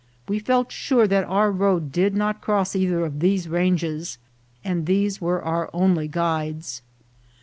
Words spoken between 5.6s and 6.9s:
only guides.